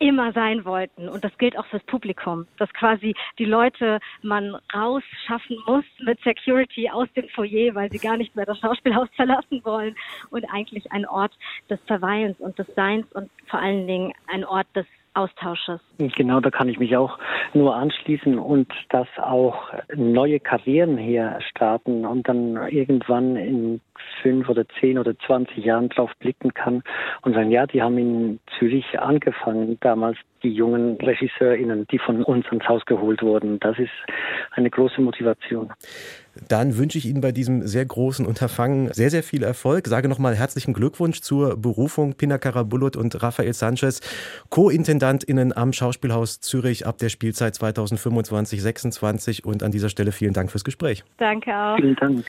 immer 0.00 0.32
sein 0.32 0.64
wollten. 0.64 1.08
Und 1.08 1.22
das 1.22 1.36
gilt 1.38 1.56
auch 1.56 1.66
fürs 1.66 1.84
Publikum, 1.84 2.46
dass 2.58 2.72
quasi 2.72 3.14
die 3.38 3.44
Leute 3.44 4.00
man 4.22 4.56
rausschaffen 4.74 5.58
muss 5.66 5.84
mit 6.00 6.18
Security 6.22 6.90
aus 6.90 7.06
dem 7.14 7.28
Foyer, 7.28 7.74
weil 7.74 7.90
sie 7.92 7.98
gar 7.98 8.16
nicht 8.16 8.34
mehr 8.34 8.46
das 8.46 8.58
Schauspielhaus 8.58 9.08
verlassen 9.16 9.60
wollen 9.62 9.94
und 10.30 10.44
eigentlich 10.52 10.90
ein 10.90 11.06
Ort 11.06 11.32
des 11.68 11.78
Verweilens 11.86 12.40
und 12.40 12.58
des 12.58 12.66
Seins 12.74 13.06
und 13.12 13.30
vor 13.46 13.60
allen 13.60 13.86
Dingen 13.86 14.12
ein 14.26 14.44
Ort 14.44 14.66
des 14.74 14.86
Austausches. 15.14 15.80
Genau, 15.98 16.40
da 16.40 16.50
kann 16.50 16.68
ich 16.68 16.78
mich 16.78 16.96
auch 16.96 17.18
nur 17.52 17.74
anschließen 17.74 18.38
und 18.38 18.72
dass 18.90 19.08
auch 19.18 19.72
neue 19.94 20.38
Karrieren 20.38 20.96
hier 20.96 21.38
starten 21.50 22.06
und 22.06 22.28
dann 22.28 22.56
irgendwann 22.68 23.34
in 23.34 23.80
fünf 24.22 24.48
oder 24.48 24.64
zehn 24.78 24.98
oder 24.98 25.18
zwanzig 25.18 25.64
Jahren 25.64 25.88
drauf 25.88 26.12
blicken 26.20 26.54
kann 26.54 26.82
und 27.22 27.34
sagen, 27.34 27.50
ja, 27.50 27.66
die 27.66 27.82
haben 27.82 27.98
in 27.98 28.40
Zürich 28.58 29.00
angefangen, 29.00 29.78
damals 29.80 30.16
die 30.42 30.52
jungen 30.52 30.96
RegisseurInnen, 30.96 31.86
die 31.90 31.98
von 31.98 32.22
uns 32.24 32.46
ins 32.50 32.66
Haus 32.68 32.84
geholt 32.86 33.22
wurden. 33.22 33.58
Das 33.60 33.78
ist 33.78 33.90
eine 34.52 34.70
große 34.70 35.00
Motivation. 35.00 35.72
Dann 36.48 36.76
wünsche 36.78 36.98
ich 36.98 37.06
Ihnen 37.06 37.20
bei 37.20 37.32
diesem 37.32 37.66
sehr 37.66 37.84
großen 37.84 38.24
Unterfangen 38.24 38.92
sehr, 38.92 39.10
sehr 39.10 39.22
viel 39.22 39.42
Erfolg. 39.42 39.88
Sage 39.88 40.08
nochmal 40.08 40.36
herzlichen 40.36 40.72
Glückwunsch 40.72 41.20
zur 41.20 41.56
Berufung 41.56 42.14
Pina 42.14 42.38
Karabulut 42.38 42.96
und 42.96 43.20
Rafael 43.22 43.52
Sanchez, 43.52 44.00
Co-IntendantInnen 44.48 45.56
am 45.56 45.72
Schauspielhaus 45.72 46.40
Zürich 46.40 46.86
ab 46.86 46.98
der 46.98 47.08
Spielzeit 47.08 47.54
2025-26. 47.54 49.44
Und 49.44 49.62
an 49.62 49.72
dieser 49.72 49.88
Stelle 49.88 50.12
vielen 50.12 50.32
Dank 50.32 50.50
fürs 50.50 50.64
Gespräch. 50.64 51.04
Danke 51.18 51.54
auch. 51.54 51.76
Vielen 51.76 51.96
Dank. 51.96 52.24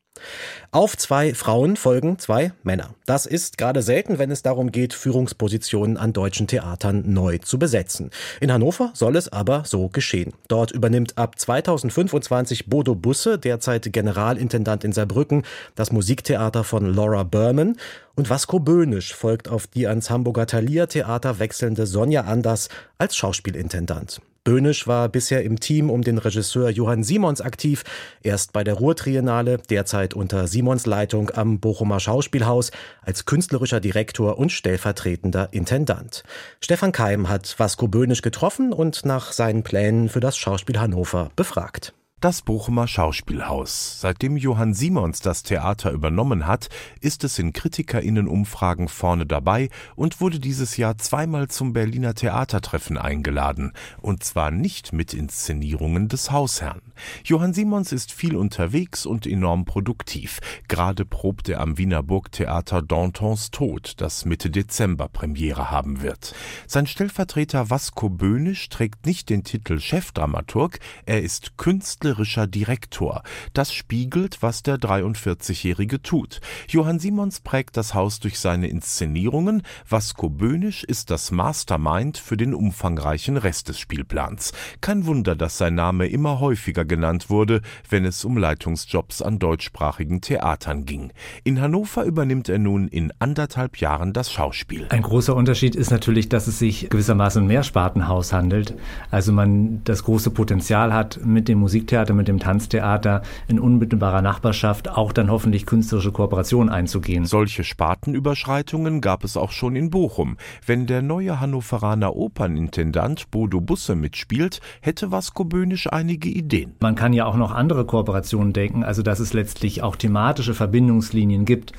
Auf 0.71 0.97
zwei 0.97 1.33
Frauen 1.33 1.75
folgen 1.75 2.17
zwei 2.17 2.51
Männer. 2.63 2.95
Das 3.05 3.25
ist 3.25 3.57
gerade 3.57 3.81
selten, 3.81 4.19
wenn 4.19 4.31
es 4.31 4.41
darum 4.41 4.71
geht, 4.71 4.93
Führungspositionen 4.93 5.97
an 5.97 6.13
deutschen 6.13 6.47
Theatern 6.47 7.03
neu 7.13 7.37
zu 7.37 7.59
besetzen. 7.59 8.00
In 8.39 8.51
Hannover 8.51 8.91
soll 8.93 9.15
es 9.15 9.31
aber 9.31 9.63
so 9.65 9.89
geschehen. 9.89 10.33
Dort 10.47 10.71
übernimmt 10.71 11.17
ab 11.17 11.37
2025 11.37 12.67
Bodo 12.67 12.95
Busse, 12.95 13.37
derzeit 13.37 13.91
Generalintendant 13.93 14.83
in 14.83 14.93
Saarbrücken, 14.93 15.43
das 15.75 15.91
Musiktheater 15.91 16.63
von 16.63 16.93
Laura 16.93 17.23
Berman. 17.23 17.77
Und 18.15 18.29
Vasco 18.29 18.59
Böhnisch 18.59 19.13
folgt 19.13 19.49
auf 19.49 19.67
die 19.67 19.87
ans 19.87 20.09
Hamburger 20.09 20.47
Thalia 20.47 20.87
Theater 20.87 21.39
wechselnde 21.39 21.85
Sonja 21.85 22.21
Anders 22.21 22.69
als 22.97 23.15
Schauspielintendant. 23.15 24.21
Böhnisch 24.43 24.87
war 24.87 25.07
bisher 25.07 25.43
im 25.43 25.59
Team 25.59 25.91
um 25.91 26.01
den 26.01 26.17
Regisseur 26.17 26.69
Johann 26.69 27.03
Simons 27.03 27.41
aktiv, 27.41 27.83
erst 28.23 28.53
bei 28.53 28.63
der 28.63 28.73
Ruhrtriennale, 28.73 29.59
derzeit 29.69 30.15
unter 30.15 30.47
Simons 30.47 30.87
Leitung 30.87 31.29
am 31.29 31.59
Bochumer 31.59 31.99
Schauspielhaus 31.99 32.71
als 33.03 33.25
künstlerischer 33.25 33.79
Direktor 33.79 34.39
und 34.39 34.51
stellvertretender 34.51 35.49
Intendant. 35.51 36.23
Stefan 36.59 36.91
Keim 36.91 37.29
hat 37.29 37.53
Vasco 37.59 37.87
Böhnisch 37.87 38.23
getroffen 38.23 38.73
und 38.73 39.05
nach 39.05 39.31
seinen 39.31 39.61
Plänen 39.61 40.09
für 40.09 40.21
das 40.21 40.37
Schauspiel 40.37 40.79
Hannover 40.79 41.29
befragt. 41.35 41.93
Das 42.21 42.43
Bochumer 42.43 42.87
Schauspielhaus. 42.87 43.99
Seitdem 43.99 44.37
Johann 44.37 44.75
Simons 44.75 45.21
das 45.21 45.41
Theater 45.41 45.89
übernommen 45.89 46.45
hat, 46.45 46.69
ist 46.99 47.23
es 47.23 47.39
in 47.39 47.51
KritikerInnen-Umfragen 47.51 48.89
vorne 48.89 49.25
dabei 49.25 49.69
und 49.95 50.21
wurde 50.21 50.39
dieses 50.39 50.77
Jahr 50.77 50.99
zweimal 50.99 51.47
zum 51.47 51.73
Berliner 51.73 52.13
Theatertreffen 52.13 52.99
eingeladen. 52.99 53.73
Und 54.01 54.23
zwar 54.23 54.51
nicht 54.51 54.93
mit 54.93 55.15
Inszenierungen 55.15 56.09
des 56.09 56.29
Hausherrn. 56.29 56.83
Johann 57.23 57.55
Simons 57.55 57.91
ist 57.91 58.11
viel 58.11 58.35
unterwegs 58.35 59.07
und 59.07 59.25
enorm 59.25 59.65
produktiv. 59.65 60.41
Gerade 60.67 61.05
probt 61.05 61.49
er 61.49 61.59
am 61.59 61.79
Wiener 61.79 62.03
Burgtheater 62.03 62.83
Dantons 62.83 63.49
Tod, 63.49 63.93
das 63.97 64.25
Mitte 64.25 64.51
Dezember 64.51 65.07
Premiere 65.07 65.71
haben 65.71 66.03
wird. 66.03 66.35
Sein 66.67 66.85
Stellvertreter 66.85 67.71
Vasco 67.71 68.09
Böhnisch 68.09 68.69
trägt 68.69 69.07
nicht 69.07 69.31
den 69.31 69.43
Titel 69.43 69.79
Chefdramaturg, 69.79 70.77
er 71.07 71.23
ist 71.23 71.57
Künstler 71.57 72.10
künstlerischer 72.11 72.47
Direktor. 72.47 73.23
Das 73.53 73.73
spiegelt, 73.73 74.41
was 74.41 74.63
der 74.63 74.77
43-Jährige 74.77 76.01
tut. 76.01 76.41
Johann 76.67 76.99
Simons 76.99 77.39
prägt 77.39 77.77
das 77.77 77.93
Haus 77.93 78.19
durch 78.19 78.39
seine 78.39 78.67
Inszenierungen. 78.67 79.63
Vasco 79.87 80.29
Böhnisch 80.29 80.83
ist 80.83 81.09
das 81.09 81.31
Mastermind 81.31 82.17
für 82.17 82.37
den 82.37 82.53
umfangreichen 82.53 83.37
Rest 83.37 83.69
des 83.69 83.79
Spielplans. 83.79 84.51
Kein 84.81 85.05
Wunder, 85.05 85.35
dass 85.35 85.57
sein 85.57 85.75
Name 85.75 86.07
immer 86.07 86.39
häufiger 86.39 86.85
genannt 86.85 87.29
wurde, 87.29 87.61
wenn 87.89 88.05
es 88.05 88.25
um 88.25 88.37
Leitungsjobs 88.37 89.21
an 89.21 89.39
deutschsprachigen 89.39 90.21
Theatern 90.21 90.85
ging. 90.85 91.11
In 91.43 91.61
Hannover 91.61 92.03
übernimmt 92.03 92.49
er 92.49 92.59
nun 92.59 92.87
in 92.87 93.13
anderthalb 93.19 93.77
Jahren 93.77 94.13
das 94.13 94.31
Schauspiel. 94.31 94.87
Ein 94.89 95.01
großer 95.01 95.35
Unterschied 95.35 95.75
ist 95.75 95.91
natürlich, 95.91 96.27
dass 96.29 96.47
es 96.47 96.59
sich 96.59 96.89
gewissermaßen 96.89 97.41
um 97.41 97.47
Mehrspartenhaus 97.47 98.33
handelt. 98.33 98.75
Also 99.09 99.31
man 99.31 99.81
das 99.85 100.03
große 100.03 100.31
Potenzial 100.31 100.93
hat, 100.93 101.19
mit 101.23 101.47
dem 101.47 101.59
Musiktheater 101.59 102.00
Musiktheater, 102.01 102.13
mit 102.13 102.27
dem 102.27 102.39
Tanztheater 102.39 103.21
in 103.47 103.59
unmittelbarer 103.59 104.21
Nachbarschaft 104.21 104.89
auch 104.89 105.11
dann 105.11 105.29
hoffentlich 105.29 105.65
künstlerische 105.65 106.11
Kooperationen 106.11 106.69
einzugehen. 106.69 107.25
Solche 107.25 107.63
Spartenüberschreitungen 107.63 109.01
gab 109.01 109.23
es 109.23 109.37
auch 109.37 109.51
schon 109.51 109.75
in 109.75 109.89
Bochum. 109.89 110.37
Wenn 110.65 110.87
der 110.87 111.01
neue 111.01 111.39
Hannoveraner 111.39 112.15
Opernintendant 112.15 113.29
Bodo 113.31 113.61
Busse 113.61 113.95
mitspielt, 113.95 114.61
hätte 114.81 115.11
Vasco 115.11 115.43
Böhnisch 115.43 115.91
einige 115.91 116.29
Ideen. 116.29 116.73
Man 116.79 116.95
kann 116.95 117.13
ja 117.13 117.25
auch 117.25 117.37
noch 117.37 117.51
andere 117.51 117.85
Kooperationen 117.85 118.53
denken, 118.53 118.83
also 118.83 119.01
dass 119.01 119.19
es 119.19 119.33
letztlich 119.33 119.83
auch 119.83 119.95
thematische 119.95 120.53
Verbindungslinien 120.53 121.45
gibt. 121.45 121.73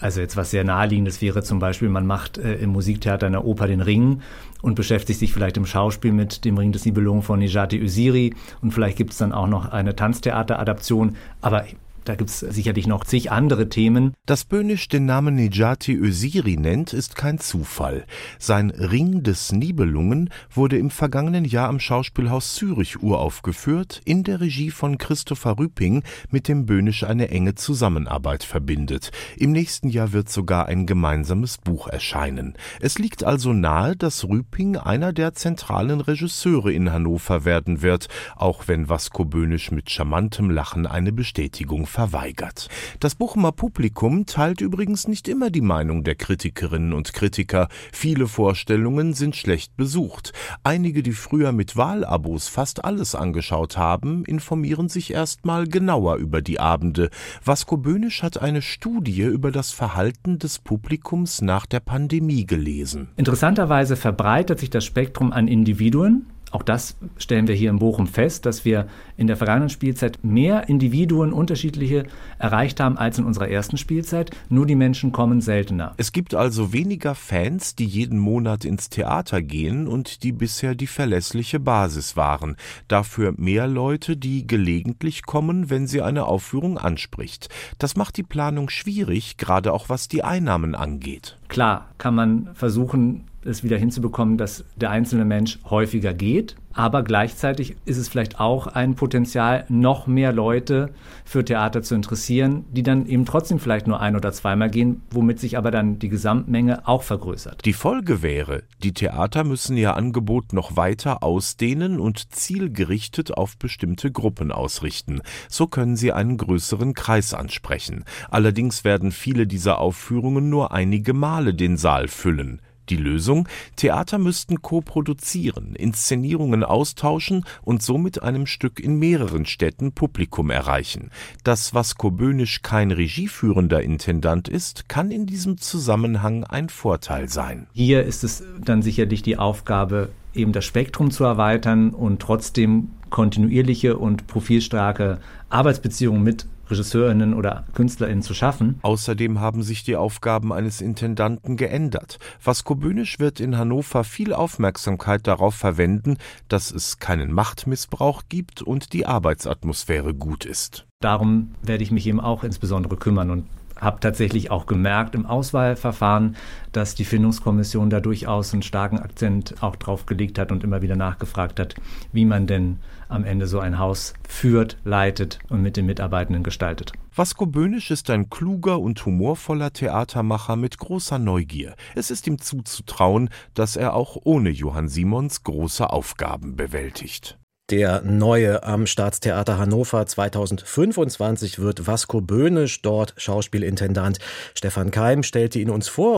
Also 0.00 0.20
jetzt 0.20 0.36
was 0.36 0.50
sehr 0.50 0.64
naheliegendes 0.64 1.20
wäre 1.20 1.42
zum 1.42 1.58
Beispiel, 1.58 1.88
man 1.88 2.06
macht 2.06 2.38
äh, 2.38 2.54
im 2.54 2.70
Musiktheater 2.70 3.26
einer 3.26 3.44
Oper 3.44 3.66
den 3.66 3.80
Ring 3.80 4.22
und 4.62 4.74
beschäftigt 4.74 5.18
sich 5.18 5.32
vielleicht 5.32 5.56
im 5.56 5.66
Schauspiel 5.66 6.12
mit 6.12 6.44
dem 6.44 6.56
Ring 6.56 6.72
des 6.72 6.84
Nibelungen 6.84 7.22
von 7.22 7.40
Nijati 7.40 7.82
Usiri 7.82 8.34
und 8.62 8.72
vielleicht 8.72 8.96
gibt 8.96 9.12
es 9.12 9.18
dann 9.18 9.32
auch 9.32 9.48
noch 9.48 9.70
eine 9.72 9.96
Tanztheateradaption. 9.96 11.16
Aber 11.40 11.64
da 12.04 12.14
gibt 12.14 12.30
es 12.30 12.40
sicherlich 12.40 12.86
noch 12.86 13.04
zig 13.04 13.30
andere 13.30 13.68
Themen. 13.68 14.14
Dass 14.26 14.44
Böhnisch 14.44 14.88
den 14.88 15.06
Namen 15.06 15.34
Nejati 15.34 15.94
Öziri 15.94 16.56
nennt, 16.56 16.92
ist 16.92 17.16
kein 17.16 17.38
Zufall. 17.38 18.04
Sein 18.38 18.70
Ring 18.70 19.22
des 19.22 19.52
Nibelungen 19.52 20.30
wurde 20.50 20.78
im 20.78 20.90
vergangenen 20.90 21.44
Jahr 21.44 21.68
am 21.68 21.80
Schauspielhaus 21.80 22.54
Zürich 22.54 23.02
uraufgeführt, 23.02 24.00
in 24.04 24.24
der 24.24 24.40
Regie 24.40 24.70
von 24.70 24.98
Christopher 24.98 25.58
Rüping, 25.58 26.02
mit 26.30 26.48
dem 26.48 26.66
Böhnisch 26.66 27.04
eine 27.04 27.28
enge 27.28 27.54
Zusammenarbeit 27.54 28.44
verbindet. 28.44 29.10
Im 29.36 29.52
nächsten 29.52 29.88
Jahr 29.88 30.12
wird 30.12 30.28
sogar 30.28 30.66
ein 30.66 30.86
gemeinsames 30.86 31.58
Buch 31.58 31.88
erscheinen. 31.88 32.54
Es 32.80 32.98
liegt 32.98 33.24
also 33.24 33.52
nahe, 33.52 33.96
dass 33.96 34.28
Rüping 34.28 34.76
einer 34.76 35.12
der 35.12 35.34
zentralen 35.34 36.00
Regisseure 36.00 36.72
in 36.72 36.92
Hannover 36.92 37.44
werden 37.44 37.82
wird, 37.82 38.08
auch 38.36 38.68
wenn 38.68 38.88
Vasco 38.88 39.24
Böhnisch 39.24 39.70
mit 39.70 39.90
charmantem 39.90 40.50
Lachen 40.50 40.86
eine 40.86 41.12
Bestätigung 41.12 41.86
verweigert. 41.98 42.68
Das 43.00 43.16
Bochumer 43.16 43.50
Publikum 43.50 44.24
teilt 44.24 44.60
übrigens 44.60 45.08
nicht 45.08 45.26
immer 45.26 45.50
die 45.50 45.60
Meinung 45.60 46.04
der 46.04 46.14
Kritikerinnen 46.14 46.92
und 46.92 47.12
Kritiker. 47.12 47.66
Viele 47.92 48.28
Vorstellungen 48.28 49.14
sind 49.14 49.34
schlecht 49.34 49.76
besucht. 49.76 50.32
Einige, 50.62 51.02
die 51.02 51.10
früher 51.10 51.50
mit 51.50 51.76
Wahlabos 51.76 52.46
fast 52.46 52.84
alles 52.84 53.16
angeschaut 53.16 53.76
haben, 53.76 54.24
informieren 54.24 54.88
sich 54.88 55.12
erstmal 55.12 55.66
genauer 55.66 56.18
über 56.18 56.40
die 56.40 56.60
Abende. 56.60 57.10
Vasco 57.44 57.76
Böhnisch 57.76 58.22
hat 58.22 58.40
eine 58.40 58.62
Studie 58.62 59.22
über 59.22 59.50
das 59.50 59.72
Verhalten 59.72 60.38
des 60.38 60.60
Publikums 60.60 61.42
nach 61.42 61.66
der 61.66 61.80
Pandemie 61.80 62.46
gelesen. 62.46 63.08
Interessanterweise 63.16 63.96
verbreitert 63.96 64.60
sich 64.60 64.70
das 64.70 64.84
Spektrum 64.84 65.32
an 65.32 65.48
Individuen, 65.48 66.26
auch 66.50 66.62
das 66.62 66.96
stellen 67.18 67.46
wir 67.46 67.54
hier 67.54 67.70
in 67.70 67.78
Bochum 67.78 68.06
fest, 68.06 68.46
dass 68.46 68.64
wir 68.64 68.86
in 69.16 69.26
der 69.26 69.36
vergangenen 69.36 69.68
Spielzeit 69.68 70.18
mehr 70.22 70.68
Individuen 70.68 71.32
unterschiedliche 71.32 72.04
erreicht 72.38 72.80
haben 72.80 72.96
als 72.96 73.18
in 73.18 73.24
unserer 73.24 73.48
ersten 73.48 73.76
Spielzeit. 73.76 74.30
Nur 74.48 74.66
die 74.66 74.74
Menschen 74.74 75.12
kommen 75.12 75.40
seltener. 75.40 75.94
Es 75.96 76.12
gibt 76.12 76.34
also 76.34 76.72
weniger 76.72 77.14
Fans, 77.14 77.74
die 77.74 77.84
jeden 77.84 78.18
Monat 78.18 78.64
ins 78.64 78.88
Theater 78.88 79.42
gehen 79.42 79.86
und 79.86 80.22
die 80.22 80.32
bisher 80.32 80.74
die 80.74 80.86
verlässliche 80.86 81.60
Basis 81.60 82.16
waren. 82.16 82.56
Dafür 82.86 83.34
mehr 83.36 83.66
Leute, 83.66 84.16
die 84.16 84.46
gelegentlich 84.46 85.24
kommen, 85.24 85.70
wenn 85.70 85.86
sie 85.86 86.02
eine 86.02 86.24
Aufführung 86.26 86.78
anspricht. 86.78 87.48
Das 87.78 87.96
macht 87.96 88.16
die 88.16 88.22
Planung 88.22 88.70
schwierig, 88.70 89.36
gerade 89.36 89.72
auch 89.72 89.88
was 89.88 90.08
die 90.08 90.24
Einnahmen 90.24 90.74
angeht. 90.74 91.38
Klar 91.48 91.88
kann 91.98 92.14
man 92.14 92.50
versuchen, 92.54 93.24
es 93.48 93.64
wieder 93.64 93.76
hinzubekommen, 93.76 94.38
dass 94.38 94.64
der 94.76 94.90
einzelne 94.90 95.24
Mensch 95.24 95.58
häufiger 95.68 96.14
geht. 96.14 96.56
Aber 96.78 97.02
gleichzeitig 97.02 97.74
ist 97.86 97.96
es 97.96 98.08
vielleicht 98.08 98.38
auch 98.38 98.68
ein 98.68 98.94
Potenzial, 98.94 99.64
noch 99.68 100.06
mehr 100.06 100.32
Leute 100.32 100.90
für 101.24 101.44
Theater 101.44 101.82
zu 101.82 101.96
interessieren, 101.96 102.66
die 102.70 102.84
dann 102.84 103.06
eben 103.06 103.24
trotzdem 103.24 103.58
vielleicht 103.58 103.88
nur 103.88 104.00
ein- 104.00 104.14
oder 104.14 104.30
zweimal 104.30 104.70
gehen, 104.70 105.02
womit 105.10 105.40
sich 105.40 105.58
aber 105.58 105.72
dann 105.72 105.98
die 105.98 106.08
Gesamtmenge 106.08 106.86
auch 106.86 107.02
vergrößert. 107.02 107.64
Die 107.64 107.72
Folge 107.72 108.22
wäre, 108.22 108.62
die 108.84 108.92
Theater 108.92 109.42
müssen 109.42 109.76
ihr 109.76 109.96
Angebot 109.96 110.52
noch 110.52 110.76
weiter 110.76 111.24
ausdehnen 111.24 111.98
und 111.98 112.32
zielgerichtet 112.32 113.36
auf 113.36 113.56
bestimmte 113.56 114.12
Gruppen 114.12 114.52
ausrichten. 114.52 115.20
So 115.48 115.66
können 115.66 115.96
sie 115.96 116.12
einen 116.12 116.36
größeren 116.36 116.94
Kreis 116.94 117.34
ansprechen. 117.34 118.04
Allerdings 118.30 118.84
werden 118.84 119.10
viele 119.10 119.48
dieser 119.48 119.78
Aufführungen 119.80 120.48
nur 120.48 120.70
einige 120.70 121.12
Male 121.12 121.54
den 121.54 121.76
Saal 121.76 122.06
füllen. 122.06 122.60
Die 122.90 122.96
Lösung? 122.96 123.48
Theater 123.76 124.18
müssten 124.18 124.62
co-produzieren, 124.62 125.74
Inszenierungen 125.74 126.64
austauschen 126.64 127.44
und 127.62 127.82
so 127.82 127.98
mit 127.98 128.22
einem 128.22 128.46
Stück 128.46 128.80
in 128.80 128.98
mehreren 128.98 129.46
Städten 129.46 129.92
Publikum 129.92 130.50
erreichen. 130.50 131.10
Dass 131.44 131.74
Vasco 131.74 132.10
Böhnisch 132.10 132.62
kein 132.62 132.90
regieführender 132.90 133.82
Intendant 133.82 134.48
ist, 134.48 134.88
kann 134.88 135.10
in 135.10 135.26
diesem 135.26 135.58
Zusammenhang 135.58 136.44
ein 136.44 136.68
Vorteil 136.68 137.28
sein. 137.28 137.66
Hier 137.72 138.04
ist 138.04 138.24
es 138.24 138.42
dann 138.64 138.82
sicherlich 138.82 139.22
die 139.22 139.36
Aufgabe, 139.36 140.10
eben 140.34 140.52
das 140.52 140.64
Spektrum 140.64 141.10
zu 141.10 141.24
erweitern 141.24 141.90
und 141.90 142.20
trotzdem 142.20 142.90
kontinuierliche 143.10 143.96
und 143.96 144.26
profilstarke 144.26 145.18
Arbeitsbeziehungen 145.48 146.22
mit 146.22 146.46
Regisseurinnen 146.70 147.34
oder 147.34 147.64
Künstlerinnen 147.74 148.22
zu 148.22 148.34
schaffen. 148.34 148.78
Außerdem 148.82 149.40
haben 149.40 149.62
sich 149.62 149.84
die 149.84 149.96
Aufgaben 149.96 150.52
eines 150.52 150.80
Intendanten 150.80 151.56
geändert. 151.56 152.18
Vasco 152.42 152.74
Böhnisch 152.74 153.18
wird 153.18 153.40
in 153.40 153.56
Hannover 153.56 154.04
viel 154.04 154.32
Aufmerksamkeit 154.32 155.26
darauf 155.26 155.54
verwenden, 155.54 156.16
dass 156.48 156.70
es 156.70 156.98
keinen 156.98 157.32
Machtmissbrauch 157.32 158.22
gibt 158.28 158.62
und 158.62 158.92
die 158.92 159.06
Arbeitsatmosphäre 159.06 160.14
gut 160.14 160.44
ist. 160.44 160.86
Darum 161.00 161.52
werde 161.62 161.84
ich 161.84 161.90
mich 161.90 162.06
eben 162.06 162.20
auch 162.20 162.42
insbesondere 162.42 162.96
kümmern 162.96 163.30
und 163.30 163.46
habe 163.80 164.00
tatsächlich 164.00 164.50
auch 164.50 164.66
gemerkt 164.66 165.14
im 165.14 165.26
Auswahlverfahren, 165.26 166.36
dass 166.72 166.94
die 166.94 167.04
Findungskommission 167.04 167.90
da 167.90 168.00
durchaus 168.00 168.52
einen 168.52 168.62
starken 168.62 168.98
Akzent 168.98 169.54
auch 169.60 169.76
drauf 169.76 170.06
gelegt 170.06 170.38
hat 170.38 170.52
und 170.52 170.64
immer 170.64 170.82
wieder 170.82 170.96
nachgefragt 170.96 171.60
hat, 171.60 171.74
wie 172.12 172.24
man 172.24 172.46
denn 172.46 172.78
am 173.08 173.24
Ende 173.24 173.46
so 173.46 173.58
ein 173.60 173.78
Haus 173.78 174.14
führt, 174.28 174.76
leitet 174.84 175.38
und 175.48 175.62
mit 175.62 175.76
den 175.76 175.86
Mitarbeitenden 175.86 176.42
gestaltet. 176.42 176.92
Vasco 177.14 177.46
Böhnisch 177.46 177.90
ist 177.90 178.10
ein 178.10 178.30
kluger 178.30 178.78
und 178.78 179.04
humorvoller 179.04 179.72
Theatermacher 179.72 180.56
mit 180.56 180.78
großer 180.78 181.18
Neugier. 181.18 181.74
Es 181.94 182.10
ist 182.10 182.26
ihm 182.26 182.38
zuzutrauen, 182.38 183.30
dass 183.54 183.76
er 183.76 183.94
auch 183.94 184.16
ohne 184.22 184.50
Johann 184.50 184.88
Simons 184.88 185.42
große 185.42 185.90
Aufgaben 185.90 186.54
bewältigt. 186.54 187.38
Der 187.70 188.00
neue 188.00 188.62
am 188.62 188.86
Staatstheater 188.86 189.58
Hannover 189.58 190.06
2025 190.06 191.58
wird 191.58 191.86
Vasco 191.86 192.22
Böhnisch, 192.22 192.80
dort 192.80 193.12
Schauspielintendant. 193.18 194.20
Stefan 194.54 194.90
Keim 194.90 195.22
stellte 195.22 195.58
ihn 195.58 195.68
uns 195.68 195.86
vor. 195.86 196.16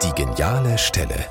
Die 0.00 0.12
geniale 0.14 0.78
Stelle. 0.78 1.26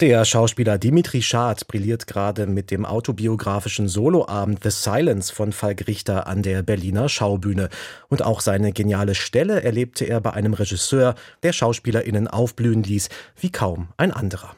Der 0.00 0.24
Schauspieler 0.24 0.78
Dimitri 0.78 1.20
Schad 1.20 1.68
brilliert 1.68 2.06
gerade 2.06 2.46
mit 2.46 2.70
dem 2.70 2.86
autobiografischen 2.86 3.86
Soloabend 3.86 4.60
The 4.62 4.70
Silence 4.70 5.30
von 5.30 5.52
Falk 5.52 5.86
Richter 5.86 6.26
an 6.26 6.42
der 6.42 6.62
Berliner 6.62 7.10
Schaubühne. 7.10 7.68
Und 8.08 8.22
auch 8.22 8.40
seine 8.40 8.72
geniale 8.72 9.14
Stelle 9.14 9.62
erlebte 9.62 10.06
er 10.06 10.22
bei 10.22 10.32
einem 10.32 10.54
Regisseur, 10.54 11.16
der 11.42 11.52
SchauspielerInnen 11.52 12.28
aufblühen 12.28 12.82
ließ, 12.82 13.10
wie 13.38 13.52
kaum 13.52 13.88
ein 13.98 14.10
anderer. 14.10 14.56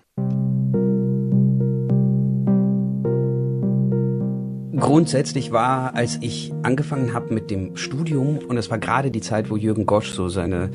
Grundsätzlich 4.80 5.52
war, 5.52 5.94
als 5.94 6.18
ich 6.22 6.54
angefangen 6.62 7.12
habe 7.12 7.34
mit 7.34 7.50
dem 7.50 7.76
Studium, 7.76 8.38
und 8.48 8.56
es 8.56 8.70
war 8.70 8.78
gerade 8.78 9.10
die 9.10 9.20
Zeit, 9.20 9.50
wo 9.50 9.56
Jürgen 9.56 9.84
Gosch 9.84 10.10
so 10.10 10.30
seine 10.30 10.70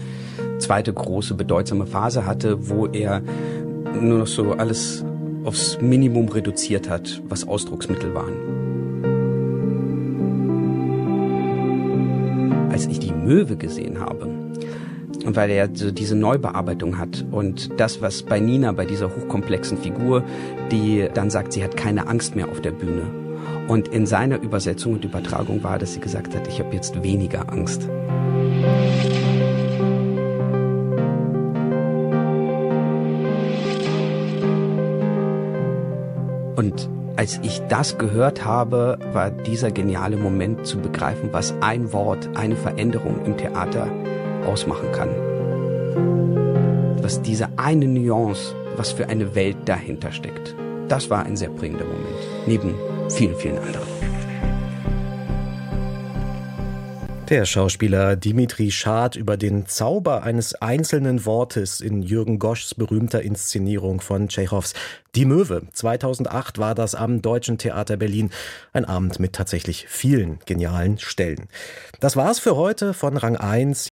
zweite 0.60 0.94
große 0.94 1.34
bedeutsame 1.34 1.88
Phase 1.88 2.28
hatte, 2.28 2.70
wo 2.70 2.86
er 2.86 3.24
nur 4.00 4.20
noch 4.20 4.28
so 4.28 4.52
alles 4.52 5.04
aufs 5.44 5.82
Minimum 5.82 6.30
reduziert 6.30 6.88
hat, 6.88 7.22
was 7.28 7.48
Ausdrucksmittel 7.48 8.14
waren. 8.14 8.34
Als 12.70 12.86
ich 12.86 13.00
die 13.00 13.12
Möwe 13.12 13.58
gesehen 13.58 14.00
habe, 14.00 14.28
und 15.26 15.36
weil 15.36 15.50
er 15.50 15.70
so 15.74 15.90
diese 15.90 16.16
Neubearbeitung 16.16 17.00
hat 17.00 17.26
und 17.32 17.80
das, 17.80 18.02
was 18.04 18.22
bei 18.22 18.40
Nina, 18.40 18.72
bei 18.74 18.86
dieser 18.86 19.08
hochkomplexen 19.16 19.80
Figur, 19.80 20.24
die 20.72 21.10
dann 21.12 21.32
sagt, 21.32 21.54
sie 21.54 21.64
hat 21.64 21.76
keine 21.76 22.08
Angst 22.08 22.36
mehr 22.36 22.48
auf 22.50 22.62
der 22.62 22.72
Bühne. 22.72 23.25
Und 23.68 23.88
in 23.88 24.06
seiner 24.06 24.40
Übersetzung 24.42 24.94
und 24.94 25.06
Übertragung 25.06 25.64
war, 25.64 25.80
dass 25.80 25.94
sie 25.94 26.00
gesagt 26.00 26.36
hat, 26.36 26.48
ich 26.48 26.60
habe 26.60 26.76
jetzt 26.76 27.02
weniger 27.02 27.52
Angst. 27.52 27.90
Und 36.56 36.90
als 37.16 37.40
ich 37.42 37.62
das 37.70 37.98
gehört 37.98 38.46
habe, 38.46 39.00
war 39.14 39.32
dieser 39.32 39.72
geniale 39.72 40.18
Moment 40.18 40.68
zu 40.68 40.78
begreifen, 40.78 41.30
was 41.32 41.54
ein 41.62 41.92
Wort, 41.92 42.30
eine 42.36 42.56
Veränderung 42.56 43.26
im 43.26 43.36
Theater 43.36 43.88
ausmachen 44.46 44.92
kann. 44.92 45.10
Was 47.02 47.22
diese 47.22 47.50
eine 47.58 47.88
Nuance, 47.88 48.54
was 48.78 48.92
für 48.92 49.10
eine 49.10 49.34
Welt 49.34 49.58
dahinter 49.66 50.12
steckt. 50.12 50.56
Das 50.88 51.10
war 51.10 51.26
ein 51.26 51.36
sehr 51.36 51.50
prägender 51.50 51.86
Moment. 51.86 52.48
Neben 52.48 52.76
vielen, 53.10 53.36
vielen 53.36 53.58
anderen. 53.58 53.88
Der 57.30 57.46
Schauspieler 57.46 58.16
Dimitri 58.16 58.70
Schad 58.70 59.16
über 59.16 59.36
den 59.36 59.66
Zauber 59.66 60.22
eines 60.22 60.54
einzelnen 60.54 61.26
Wortes 61.26 61.82
in 61.82 62.04
Jürgen 62.04 62.38
Goschs 62.38 62.76
berühmter 62.76 63.24
Inszenierung 63.24 64.00
von 64.00 64.28
Tschechows 64.28 64.76
Die 65.16 65.26
Möwe. 65.26 65.64
2008 65.74 66.60
war 66.60 66.76
das 66.76 66.94
am 66.94 67.24
Deutschen 67.24 67.58
Theater 67.58 67.98
Berlin. 67.98 68.30
Ein 68.74 68.86
Abend 68.86 69.20
mit 69.20 69.34
tatsächlich 69.34 69.88
vielen 69.88 70.38
genialen 70.46 71.00
Stellen. 71.00 71.48
Das 72.00 72.16
war's 72.16 72.38
für 72.38 72.56
heute 72.56 72.94
von 72.94 73.18
Rang 73.18 73.38
1. 73.38 73.90